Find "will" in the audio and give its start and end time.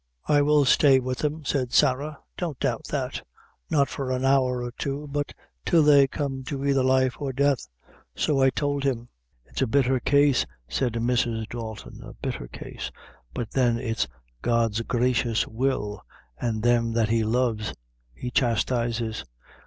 0.41-0.65, 15.47-16.01